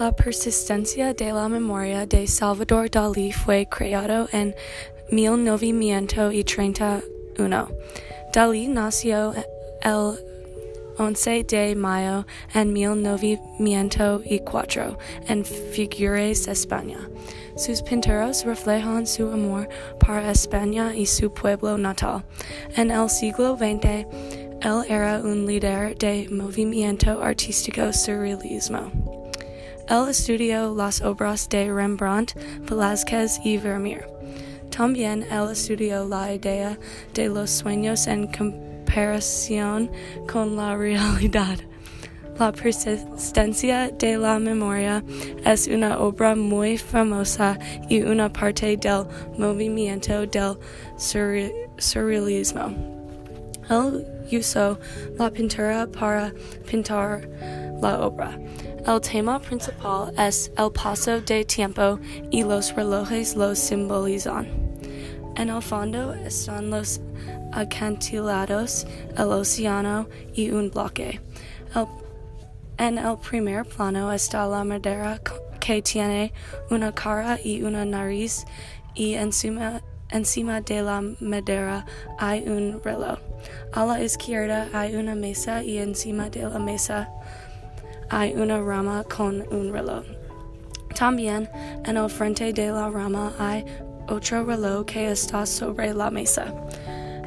La 0.00 0.10
persistencia 0.10 1.14
de 1.14 1.32
la 1.32 1.48
memoria 1.48 2.04
de 2.04 2.26
Salvador 2.26 2.90
Dalí 2.90 3.30
fue 3.30 3.68
creado 3.68 4.28
en 4.32 4.52
1931. 5.12 7.68
Dalí 8.32 8.66
nació 8.66 9.32
el 9.82 10.18
11 10.98 11.44
de 11.44 11.76
mayo 11.76 12.26
en 12.54 12.72
1904 12.72 14.98
en 15.28 15.44
Figueres, 15.44 16.48
España. 16.48 17.08
Sus 17.56 17.80
pinturas 17.80 18.44
reflejan 18.44 19.06
su 19.06 19.30
amor 19.30 19.68
para 20.00 20.32
España 20.32 20.92
y 20.92 21.06
su 21.06 21.32
pueblo 21.32 21.78
natal. 21.78 22.24
En 22.74 22.90
el 22.90 23.08
siglo 23.08 23.56
XX, 23.56 24.06
él 24.60 24.82
era 24.88 25.20
un 25.22 25.46
líder 25.46 25.96
de 25.98 26.26
movimiento 26.30 27.22
artístico 27.22 27.92
surrealismo. 27.92 29.03
Él 29.88 30.08
estudió 30.08 30.74
las 30.74 31.02
obras 31.02 31.48
de 31.50 31.72
Rembrandt, 31.72 32.34
Velázquez 32.68 33.38
y 33.44 33.58
Vermeer. 33.58 34.08
También 34.70 35.24
él 35.30 35.50
estudió 35.52 36.08
la 36.08 36.34
idea 36.34 36.78
de 37.12 37.28
los 37.28 37.50
sueños 37.50 38.06
en 38.06 38.26
comparación 38.26 39.90
con 40.30 40.56
la 40.56 40.76
realidad. 40.76 41.58
La 42.38 42.50
persistencia 42.50 43.90
de 43.90 44.16
la 44.16 44.40
memoria 44.40 45.04
es 45.44 45.68
una 45.68 45.98
obra 46.00 46.34
muy 46.34 46.76
famosa 46.76 47.56
y 47.88 48.02
una 48.02 48.32
parte 48.32 48.76
del 48.76 49.04
movimiento 49.38 50.26
del 50.26 50.56
surrealismo. 51.76 52.74
Él 53.70 54.04
usó 54.36 54.78
la 55.18 55.30
pintura 55.30 55.86
para 55.86 56.32
pintar 56.68 57.28
la 57.84 58.06
obra. 58.06 58.38
El 58.86 59.00
tema 59.00 59.38
principal 59.38 60.12
es 60.18 60.50
el 60.56 60.70
paso 60.72 61.20
de 61.20 61.44
tiempo 61.44 61.98
y 62.30 62.42
los 62.42 62.74
relojes 62.74 63.36
lo 63.36 63.54
simbolizan. 63.54 64.46
En 65.36 65.50
el 65.50 65.60
fondo 65.60 66.14
están 66.14 66.70
los 66.70 67.00
acantilados, 67.52 68.86
el 69.18 69.28
océano 69.32 70.08
y 70.34 70.50
un 70.50 70.70
bloque. 70.70 71.20
El, 71.74 71.86
en 72.78 72.98
el 72.98 73.18
primer 73.18 73.64
plano 73.66 74.10
está 74.12 74.46
la 74.46 74.64
madera 74.64 75.20
que 75.60 75.82
tiene 75.82 76.32
una 76.70 76.92
cara 76.92 77.38
y 77.42 77.62
una 77.62 77.84
nariz 77.84 78.44
y 78.94 79.14
encima, 79.14 79.82
encima 80.10 80.60
de 80.62 80.80
la 80.82 81.02
madera 81.20 81.84
hay 82.18 82.48
un 82.48 82.80
reloj. 82.82 83.18
A 83.74 83.84
la 83.84 84.02
izquierda 84.02 84.68
hay 84.72 84.96
una 84.96 85.14
mesa 85.14 85.62
y 85.62 85.78
encima 85.78 86.30
de 86.30 86.48
la 86.48 86.58
mesa 86.58 87.10
hay 88.10 88.34
una 88.34 88.60
rama 88.60 89.04
con 89.04 89.44
un 89.50 89.72
reloj. 89.72 90.04
También 90.94 91.48
en 91.84 91.96
el 91.96 92.08
frente 92.08 92.52
de 92.52 92.70
la 92.70 92.88
rama 92.88 93.32
hay 93.38 93.64
otro 94.08 94.44
reloj 94.44 94.86
que 94.86 95.10
está 95.10 95.44
sobre 95.46 95.92
la 95.92 96.10
mesa. 96.10 96.54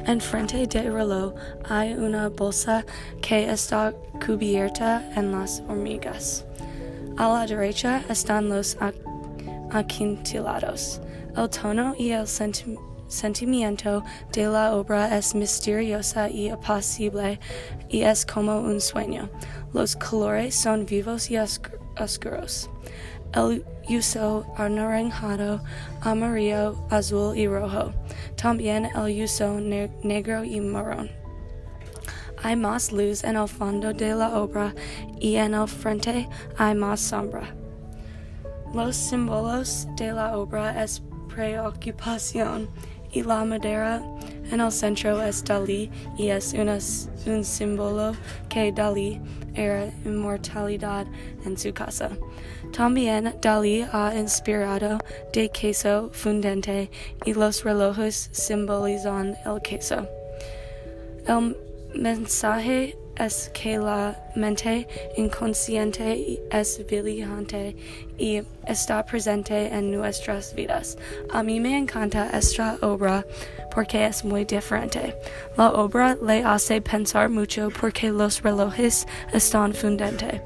En 0.06 0.20
frente 0.20 0.66
del 0.66 0.92
reloj 0.92 1.34
hay 1.68 1.92
una 1.92 2.30
bolsa 2.30 2.84
que 3.20 3.50
está 3.50 3.92
cubierta 4.24 5.02
en 5.16 5.32
las 5.32 5.62
hormigas. 5.68 6.46
A 7.18 7.28
la 7.28 7.46
derecha 7.46 8.02
están 8.08 8.48
los 8.48 8.76
acantilados. 9.70 11.00
El 11.36 11.50
tono 11.50 11.94
y 11.98 12.10
el 12.12 12.26
sentimiento 12.26 12.87
de 14.32 14.46
la 14.46 14.74
obra 14.74 15.16
es 15.16 15.34
misteriosa 15.34 16.28
y 16.28 16.50
apacible 16.50 17.40
y 17.88 18.02
es 18.02 18.26
como 18.26 18.60
un 18.60 18.80
sueño. 18.80 19.30
Los 19.72 19.96
colores 19.96 20.54
son 20.54 20.84
vivos 20.84 21.30
y 21.30 21.38
oscuros. 21.38 22.70
El 23.34 23.64
uso 23.88 24.46
anaranjado, 24.56 25.60
amarillo, 26.02 26.76
azul 26.90 27.36
y 27.36 27.46
rojo. 27.46 27.92
También 28.36 28.86
el 28.94 29.24
uso 29.24 29.58
ne 29.60 29.90
negro 30.02 30.44
y 30.44 30.60
marrón. 30.60 31.10
Hay 32.42 32.56
más 32.56 32.92
luz 32.92 33.24
en 33.24 33.36
el 33.36 33.48
fondo 33.48 33.92
de 33.92 34.14
la 34.14 34.38
obra 34.38 34.74
y 35.18 35.36
en 35.36 35.54
el 35.54 35.66
frente 35.66 36.28
hay 36.56 36.74
más 36.74 37.00
sombra. 37.00 37.54
Los 38.74 38.96
símbolos 38.96 39.88
de 39.96 40.12
la 40.12 40.36
obra 40.36 40.84
es 40.84 41.02
preocupación 41.34 42.68
y 43.18 43.22
la 43.22 43.44
madera 43.44 44.00
en 44.52 44.60
el 44.60 44.70
centro 44.70 45.20
es 45.20 45.42
Dalí 45.42 45.90
y 46.16 46.28
es 46.28 46.52
una, 46.52 46.78
un 47.26 47.44
símbolo 47.44 48.12
que 48.48 48.70
Dalí 48.70 49.20
era 49.54 49.90
inmortalidad 50.04 51.04
en 51.44 51.58
su 51.58 51.72
casa. 51.72 52.10
También 52.72 53.34
Dalí 53.42 53.84
ha 53.92 54.14
inspirado 54.14 54.98
de 55.32 55.48
queso 55.48 56.10
fundente 56.12 56.90
y 57.24 57.34
los 57.34 57.64
relojes 57.64 58.28
simbolizan 58.30 59.36
el 59.44 59.60
queso. 59.62 60.06
El 61.26 61.56
mensaje 61.96 62.96
es 63.18 63.50
que 63.52 63.78
la 63.78 64.16
mente 64.34 64.86
inconsciente 65.16 66.40
es 66.50 66.84
vigilante 66.86 67.76
y 68.18 68.42
está 68.66 69.04
presente 69.04 69.66
en 69.66 69.90
nuestras 69.90 70.54
vidas. 70.54 70.96
A 71.32 71.42
mí 71.42 71.60
me 71.60 71.76
encanta 71.76 72.30
esta 72.32 72.76
obra 72.82 73.24
porque 73.74 74.06
es 74.06 74.24
muy 74.24 74.44
diferente. 74.44 75.14
La 75.56 75.72
obra 75.72 76.16
le 76.22 76.42
hace 76.42 76.80
pensar 76.80 77.28
mucho 77.28 77.68
porque 77.80 78.10
los 78.10 78.42
relojes 78.42 79.06
están 79.32 79.74
fundentes. 79.74 80.40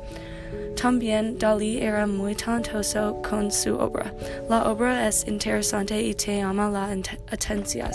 También 0.80 1.38
Dalí 1.38 1.78
era 1.80 2.06
muy 2.06 2.34
talentoso 2.34 3.20
con 3.22 3.52
su 3.52 3.76
obra. 3.76 4.12
La 4.48 4.70
obra 4.70 5.06
es 5.06 5.26
interesante 5.28 6.00
y 6.02 6.14
te 6.14 6.38
llama 6.38 6.70
la 6.70 6.90
atención. 7.30 7.90